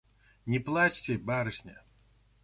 Не 0.47 0.59
плачьте, 0.59 1.15
барышня! 1.27 1.77